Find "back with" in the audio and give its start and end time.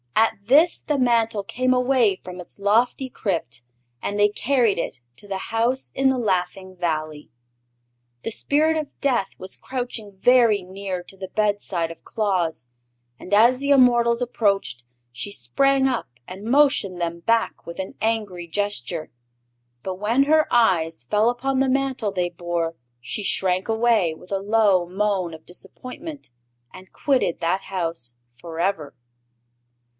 17.19-17.77